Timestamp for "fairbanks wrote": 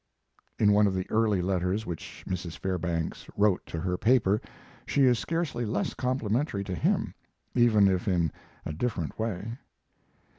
2.57-3.63